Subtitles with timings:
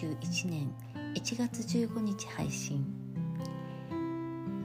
[0.00, 0.72] 2021年
[1.14, 2.82] 1月15日配信。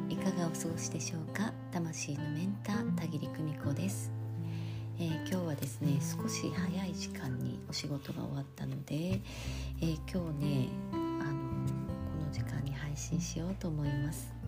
[0.08, 1.52] いかがお過ごしでしょうか？
[1.74, 4.14] 魂のメンター田切久美子です、
[4.98, 14.45] えー、今日はですね少し早い時間にお仕事が終わったので、えー、今日ねあのこの時間に配信しようと思います。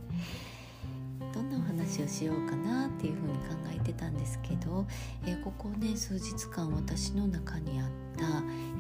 [1.38, 4.88] どんなお話をしようかなっていうふうに考えてたんですけど、
[5.24, 7.88] えー、ここね数日間私の中にあっ
[8.18, 8.26] た、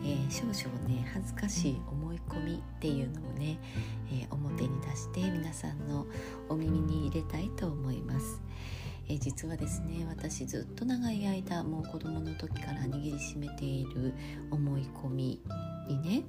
[0.03, 3.59] えー、少々ね恥ずかしい思い込みっていうのをね、
[4.11, 6.07] えー、表に出して皆さんの
[6.49, 8.41] お耳に入れたいと思います。
[9.09, 14.13] え実はですね私ずっと長い間もう子供の時から握りしめている
[14.51, 15.41] 思い込み
[15.87, 16.23] にね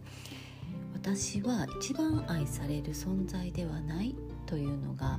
[0.94, 4.14] 私は一番愛される存在ではない
[4.46, 5.18] というのが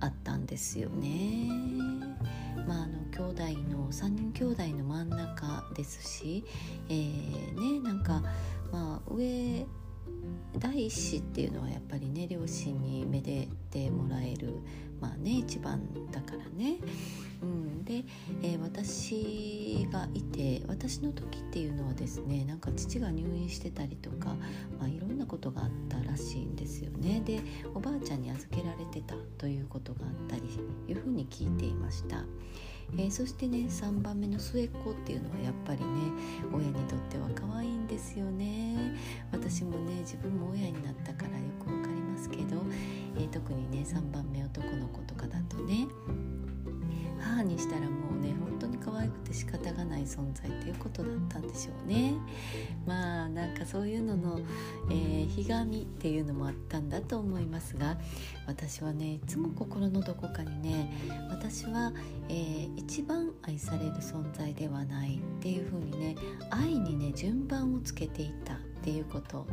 [0.00, 1.48] あったんですよね。
[2.66, 6.44] まあ、あの兄弟の3人兄弟の真ん中ですし、
[6.88, 8.22] えー、ねなんか、
[8.70, 9.66] まあ、上
[10.58, 14.54] 第一子っていうのはやっぱりね両親にめでてもらえる
[15.00, 16.78] まあね一番だからね。
[17.42, 18.04] うん、で、
[18.42, 24.36] えー、私がいて私の時っていうのはですねなんか父が入院してたりとか、
[24.78, 27.40] まあ、いろんなことがあったらしいんですよねで
[27.74, 30.42] おばあちゃんに預けられてたということがあったり
[30.86, 32.24] いうふうに聞いていました。
[32.98, 35.86] えー、そしてね3番目の末っ子っていうのはやっぱりね
[36.52, 38.69] 親にとっては可愛いんですよね
[39.50, 42.62] 私もね自分も親になったからよくわかりますけど、
[43.16, 45.88] えー、特にね3番目男の子とかだとね
[47.18, 52.14] 母にしたらもうね本当に可愛くて仕方がない存在っていうことだったんでしょうね。
[52.86, 54.40] まあなんかそういうのの、
[54.88, 57.98] えー、ひがみっていうのもあったんだと思いますが
[58.46, 60.92] 私はねいつも心のどこかにね
[61.28, 61.92] 私は、
[62.28, 66.14] えー、一番愛される存在ではないっていう風にね
[66.50, 68.69] 愛にね順番をつけていた。
[68.80, 69.46] っていうこと、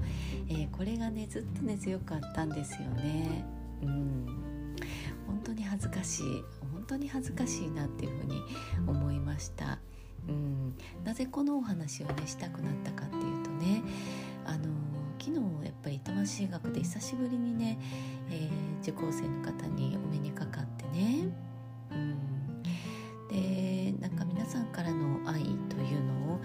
[0.49, 3.45] えー、これがねずっとね強かったんですよね。
[3.83, 4.25] うん。
[5.27, 6.43] 本当に恥ずかしい。
[6.71, 8.41] 本当に恥ずかしいなっていうふうに
[8.87, 9.79] 思いました。
[10.29, 13.81] うん、なぜこのお話をねしたくなったかっていうとね
[14.45, 14.65] あの
[15.19, 17.79] 昨日やっぱり魂学で久しぶりにね、
[18.29, 21.29] えー、受講生の方にお目にかかってね、
[21.91, 22.63] うん、
[23.29, 26.41] でなんか皆さんからの愛というのを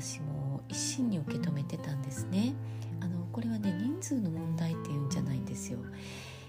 [0.00, 2.54] 私も一心に受け止めてたんですね。
[3.02, 5.78] あのこれはね人数の問題っていうんじゃないんですよ。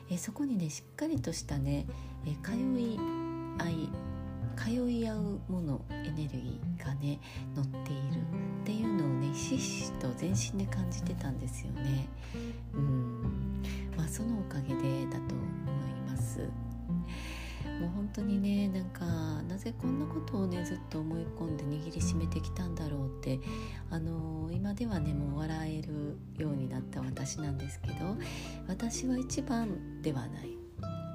[0.10, 1.86] えそこにねしっかりとしたね、
[2.26, 2.98] え通い
[3.58, 3.90] 合い
[4.56, 7.20] 通い合うものエネルギーがね
[7.54, 8.22] 乗っている
[8.62, 12.08] っていうのをねひしひしと全身で感じてたんですよね。
[12.74, 13.64] うん
[13.98, 15.44] まあそのおかげでだと思
[16.08, 16.48] います。
[17.82, 19.06] もう本当にねなんか
[19.50, 23.40] なぜこんなことをねずっと思い込んで握りしめてきたんだろうって
[23.90, 28.16] あのー、今ではねもう笑えるようになった私なんですけど
[28.68, 30.58] 私は一番ではない。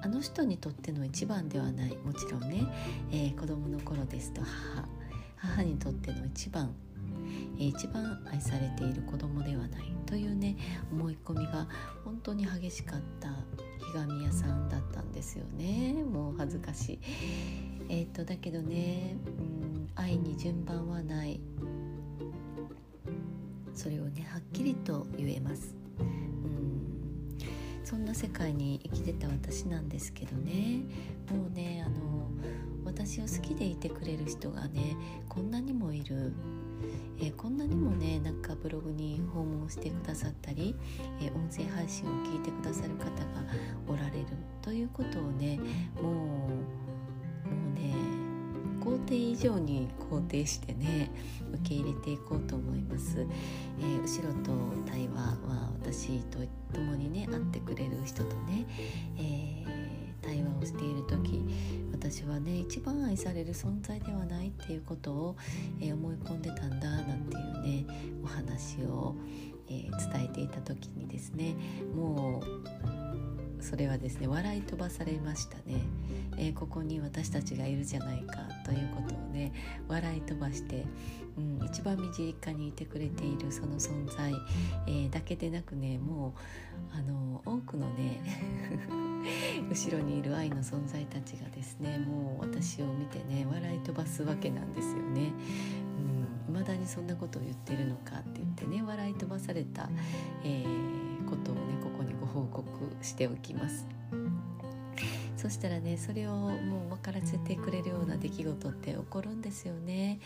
[0.03, 1.97] あの人にとっての一番ではない。
[1.97, 2.65] もちろんね、
[3.11, 4.89] えー、子供の頃ですと母。
[5.37, 6.75] 母にとっての一番、
[7.59, 9.97] 一番愛されている子供ではない。
[10.07, 10.57] というね
[10.93, 11.67] 思い込みが
[12.05, 13.31] 本当に激しかった
[13.97, 15.95] ひがみ屋さんだったんですよね。
[16.05, 16.99] もう恥ずかしい。
[17.89, 21.41] えー、っとだけどね、うん、愛に順番はない。
[23.73, 25.75] それをねはっきりと言えます。
[27.85, 30.83] そんな世界に生きてた私なんですけどね。
[31.31, 32.29] もうねあの
[32.85, 34.95] 私を好きでいてくれる人がね
[35.27, 36.35] こんなにもいる。
[37.19, 40.75] えー、こんなにもねなんかブログに訪問してくださったり、
[41.21, 43.11] えー、音声配信を聞いてくださる方が
[43.89, 44.27] おられる
[44.63, 45.59] ということをね
[46.01, 46.53] もうも
[47.73, 47.95] うね
[48.81, 51.11] 肯定以上に肯定してね
[51.53, 53.27] 受け入れていこうと思います、
[53.81, 54.53] えー、後ろと
[54.89, 56.39] 対話は私と
[56.73, 58.67] 共にね会ってくれる人とね、
[59.17, 59.76] えー、
[60.27, 61.43] 対話をしている時
[61.93, 65.37] 私はね一番愛される存在ではないっていうことを、
[65.81, 67.87] えー、思い込んでたんだなんていうね
[68.23, 69.15] お話を、
[69.69, 71.55] え伝えていた時にですね
[71.95, 75.81] もうそれはですね笑い飛ばされましたね、
[76.37, 79.53] えー、ここに私たちがいるじゃないかということをね
[79.89, 80.85] 笑い飛ばして
[81.39, 84.33] うん、一番身近にいてくれているその存在、
[84.87, 86.35] えー、だけでなくねも
[86.93, 88.21] うあの多くのね
[89.69, 95.33] 後ろにいる愛の存在たちがですねもう私を見てね笑い飛ばすわけなんですよね。
[96.49, 99.91] うん、未だにそんなことを言ってるのかって言ってね笑い飛ばされた、
[100.43, 102.69] えー、ことをねここにご報告
[103.03, 103.87] しておきます。
[105.37, 110.19] そしたらねそれをもう分からせてくれるような出来事って起こるんですよね、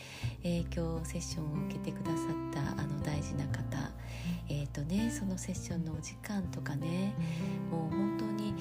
[0.45, 3.91] えー、今日セッションを受けてくださったあの大事な方。
[4.49, 7.15] え、ー、とねそのセッションのお時間とかね
[7.71, 8.55] もう本当に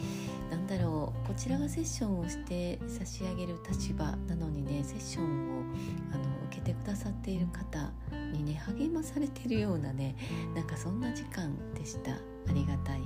[0.49, 5.63] 何だろうこちらがセッションをして差し上げる立場なのにねセッションを
[6.13, 7.91] あの受けてくださっている方
[8.31, 10.15] にね励まされてるようなね
[10.55, 12.11] なんかそんな時間でした。
[12.49, 13.01] ありがたい。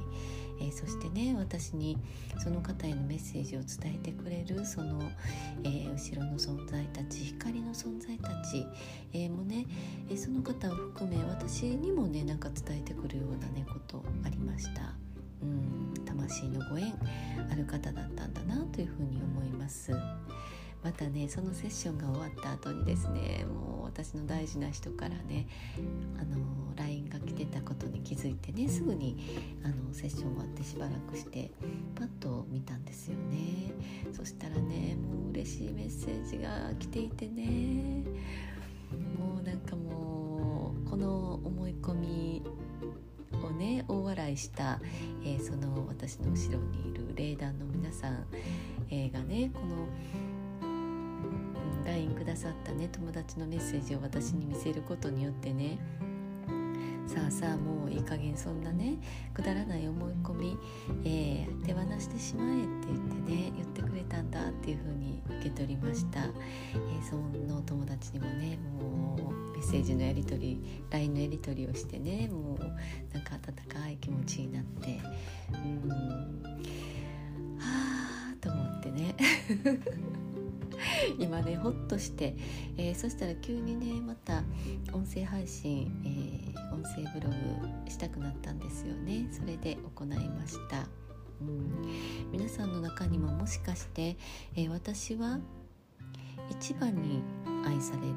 [0.59, 1.97] えー、そしてね私に
[2.37, 5.01] その方へのメッセージを伝えてくれるその、
[5.63, 8.65] えー、後ろの存在たち光の存在たち、
[9.13, 9.65] えー、もね、
[10.09, 14.93] えその方を含め私にもねなんか伝えてくるようなねことありました。
[15.41, 16.93] うん魂のご縁
[17.51, 19.91] ある方だったんだなというふうに思います。
[20.83, 25.47] またねそのセッションが終わった後にですねもう私の大事な人からね
[26.19, 26.37] あの
[26.75, 29.17] LINE が来てたことに気づいてねすぐに
[29.63, 31.51] あのセッション終わってしばらくして
[31.95, 33.71] パッと見たんですよね。
[34.11, 38.03] そしたらねもう嬉しいメッセージが来ていてね
[39.17, 42.43] もうなんかもうこの思い込み
[43.43, 44.79] をね大笑いした、
[45.23, 48.25] えー、その私の後ろにいる霊団の皆さん、
[48.89, 49.87] えー、がねこの
[51.85, 52.89] LINE くださったね。
[52.91, 55.77] 友達のメッセージを私に見せることによってね。
[57.07, 58.97] さあさあもういい加減そんなね
[59.33, 60.57] くだらない思い込み、
[61.03, 74.99] えー、手放してしまえって言ってね言ってくれたんだっていう風に受け取りました、えー、その友達にもねもうメッセージのやり取り LINE のやり取りをしてねもうなんか温かい気持ちになって
[75.51, 75.89] うん
[77.59, 79.15] はあと思ってね。
[81.19, 82.35] 今ねほっとして、
[82.77, 84.43] えー、そしたら急にねまた
[84.93, 89.27] 音声配信、えー、音声ブログしたくなったんですよね。
[89.31, 90.87] それで行いました、
[91.41, 94.17] うん、皆さんの中にももしかして、
[94.55, 95.39] えー、私は
[96.49, 97.21] 一番に
[97.65, 98.15] 愛される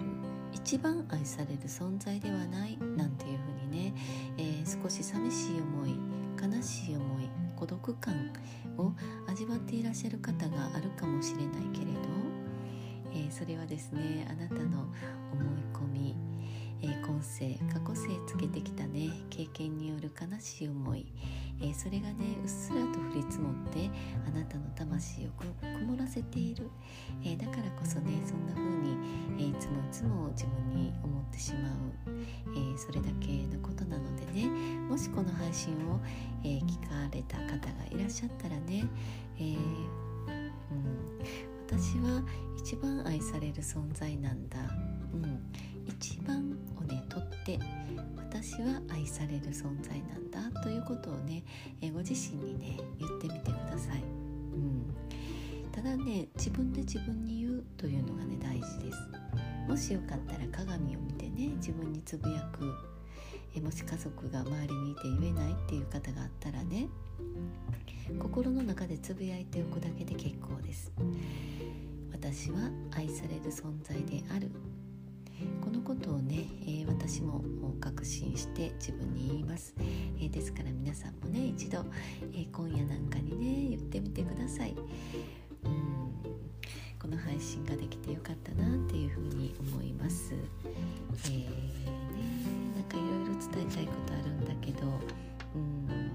[0.52, 3.94] 一番愛される存在ではないなんていうふうにね、
[4.38, 5.94] えー、少し寂しい思い
[6.42, 8.32] 悲しい思い孤独感
[8.76, 8.92] を
[9.28, 16.16] 味わっていらっしゃる方があるかもしれないけれどー、それはですねあなたの思い込み、
[16.82, 21.06] えー、今世過去世つけてきたね経験による悲しい思い、
[21.60, 23.90] えー、それがねうっすらと降り積もって
[24.26, 25.30] あなたの魂を
[25.60, 26.70] 曇らせている、
[27.24, 28.96] えだからこそねそんな風に、
[29.38, 32.16] えいつもいつも自分に思ってしまう、
[32.54, 34.48] えそれだけのことなのでね
[34.88, 35.98] もしこの配信を、
[36.44, 38.86] え聞かれた方がいらっしゃったらね、
[39.38, 39.56] えー
[40.70, 42.22] うん私は
[42.56, 44.58] 一番愛される存在なんだ、
[45.12, 45.42] うん、
[45.86, 47.58] 一番をねとって
[48.16, 51.42] 私は愛される存在なんだということをね、
[51.92, 54.02] ご自身にね言ってみてください、
[54.54, 54.94] うん、
[55.72, 58.98] ただね自分で自分に言うというのがね大事です。
[59.68, 62.72] もしよかったら鏡を見てね自分につぶやく。
[63.56, 66.88] えもし家族が周りにいて言えないっていう方があったらね
[68.18, 70.92] 心の中でつぶやいておくだけで結構です。
[72.12, 74.50] 私は愛される存在である。
[75.60, 77.44] このことをね、えー、私も
[77.80, 81.84] 確信して自分に言います、えー、ですから皆さんもね一度、
[82.32, 84.74] えー、今夜なんかにね言ってみてください。
[85.64, 86.06] うん。
[87.06, 91.46] この配信ができてよかったなっていうふうに思います、えーね、
[92.74, 94.88] なんかいろいろ伝えたいことあるんだけど
[95.54, 96.05] うん。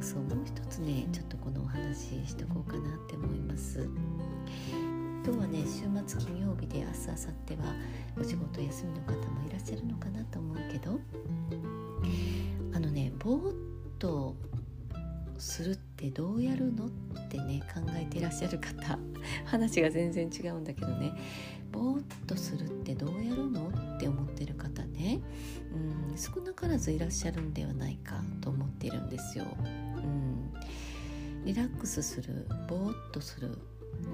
[0.00, 3.88] そうそうもう一つねちょっとこのお話ししとこうかなって思います。
[5.26, 6.92] 今日はね週末金曜日で明日明後
[7.46, 7.74] 日は
[8.18, 10.98] お仕事休みの方もいらっしゃるのかなと思うけど
[12.74, 13.54] あのねぼーっ
[13.98, 14.36] と
[15.36, 16.88] するってどうやるのっ
[17.28, 18.98] てね考えていらっしゃる方
[19.44, 21.12] 話が全然違うんだけどね
[21.72, 24.54] ぼーっとするってどうやるのって思ってる
[26.18, 29.44] 少なからずいらっしゃるんではないかと思っているんですよ。
[29.62, 30.52] うん。
[31.44, 33.56] リラックスするぼーっとする、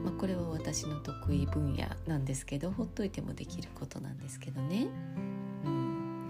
[0.05, 4.87] まあ、これは私の得意分野なんですけどほっといてもできることなんですけどね。
[5.65, 6.29] うん、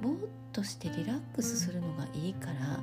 [0.00, 0.18] ぼーっ
[0.52, 2.80] としてリラックスするのがいいから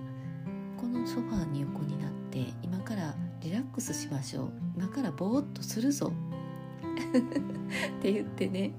[0.77, 4.51] このソファーに横になって今からリラックスしましょう。
[4.75, 6.11] 今からぼーっとするぞ。
[7.99, 8.71] って言ってね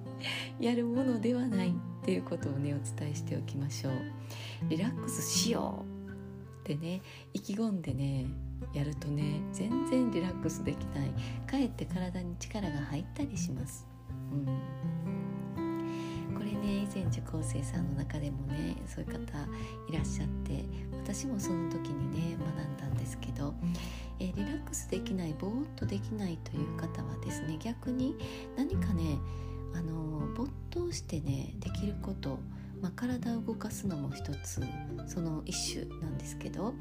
[0.60, 1.74] やるものではない。
[2.08, 3.92] っていうことをねお伝えしておきましょう。
[4.70, 7.02] リラックスしようってね
[7.34, 8.24] 意気込んでね
[8.72, 11.10] やるとね全然リラックスできない。
[11.46, 13.86] かえって体に力が入ったりします、
[14.32, 14.46] うん、
[16.34, 19.18] これね以前受講生さんの中でもねそういう方
[19.90, 23.52] いらっしゃって私もその時にね学んだんですけど、
[24.18, 28.16] え、リラックスできないぼーっとできないという方はですね逆に
[28.56, 29.18] 何かね
[29.74, 32.38] あの没頭してねできること
[32.80, 34.62] まあ、体を動かすのも一つ
[35.06, 36.74] その一種なんですけど、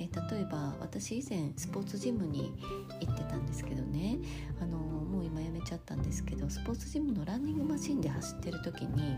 [0.00, 2.52] えー、例えば私以前スポーツジムに
[3.00, 4.18] 行ってたんですけどね
[4.60, 9.16] あのもう今やめちゃったんですけどスポーツジムのランニングマシンで走ってる時に、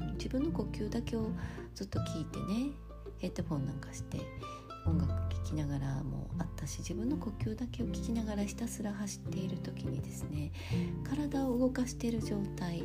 [0.00, 1.30] うん、自分の呼吸だけを
[1.74, 2.70] ずっと聞いてね
[3.18, 4.18] ヘッドフォンなんかして
[4.86, 10.52] 音楽聴きながらもあったし自分の呼吸だけを聞きながらひたすら走っている時にですね
[11.08, 12.84] 体を動かしている状態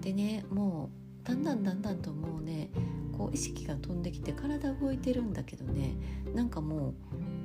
[0.00, 0.90] でねも
[1.24, 2.70] うだんだんだんだんともうね
[3.16, 5.96] こう意識が飛んできて体動いてるんだけどね
[6.34, 6.94] なんかもう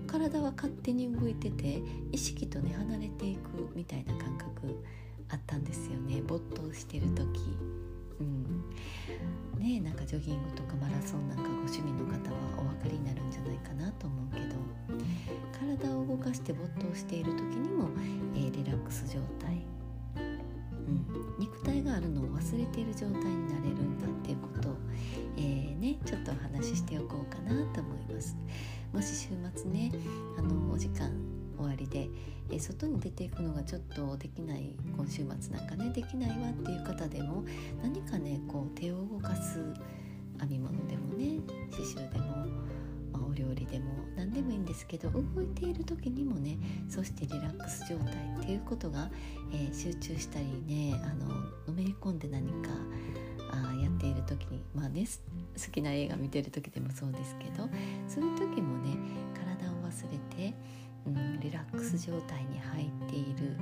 [0.07, 1.81] 体は勝手に動いてて
[2.11, 4.83] 意識とね離れていくみたいな感覚
[5.29, 7.39] あったんですよね没頭してる時。
[8.19, 8.63] うん、
[9.61, 14.55] ねなんかジョギングとかマラソンなんかご趣味の方はお分かりになるんじゃないかなと思うけど
[15.85, 17.89] 体を動かして没頭している時にも、
[18.35, 19.61] えー、リラックス状態
[20.87, 21.05] うん、
[21.37, 24.75] 肉体があるのを忘れている状態になれるんだっていうことを、
[25.37, 28.35] えー、ね、ちょっとお話ししておこうかなと思います。
[28.91, 29.91] もし週末ね
[30.37, 31.11] あのお時間
[31.61, 32.09] 終わりで、
[32.51, 37.43] え、外に出ていくのがちょっとできない今週末なんかねできないわっていう方でも
[37.81, 39.59] 何かねこう手を動かす
[40.39, 41.39] 編み物でもね
[41.71, 42.71] 刺繍でも
[43.11, 46.57] まあ、お料理でも何でもいいんですけど動いている時にもね
[46.89, 49.09] そしてリラックス状態っていうことが、
[49.51, 51.27] えー、集中したりねあの
[51.67, 52.69] のめり込んで何か
[53.51, 57.67] あやっている時にまあね好きな映画見てる時でもそうですけど
[58.07, 58.97] そういう時もね
[59.33, 60.53] 体を忘れて、
[61.05, 63.55] うん、リラックス状態に入っている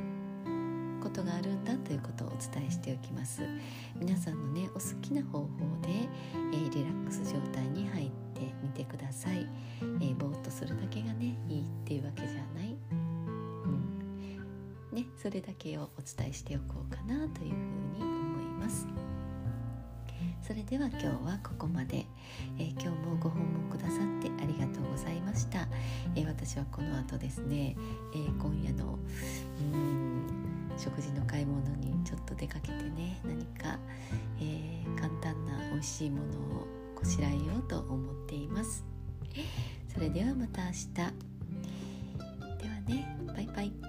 [1.01, 3.41] ことがあるんだということをお伝えしておきます。
[3.95, 5.47] 皆さんのねお好きな方法
[5.81, 5.89] で、
[6.53, 9.47] えー、リラックス状態に入ってみてください、
[9.81, 12.75] えー、ぼーっとするだけがねいいっていうわけじゃない。
[12.91, 14.91] うん。
[14.91, 19.08] ねそれだけをお伝えしておこうかなというふうに思います。
[20.49, 22.07] それでは今日はここまで、
[22.57, 25.67] えー、今日もご訪問くださってありがとうございました、
[26.15, 27.77] えー、私はこの後ですね、
[28.15, 28.97] えー、今夜の
[29.73, 30.25] うん
[30.75, 33.77] 食事の買い物にちょっと出かけてね何か、
[34.41, 36.23] えー、簡単な美味しいもの
[36.61, 38.83] をこしらえようと思っています。
[39.93, 40.93] それではまた明日。
[40.95, 41.13] では
[42.87, 43.88] ねバイバイ。